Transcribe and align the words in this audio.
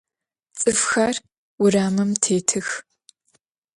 Ts'ıfxer 0.57 1.15
vuramım 1.59 2.09
têtıx. 2.23 2.67